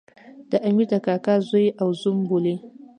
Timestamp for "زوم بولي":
2.01-2.55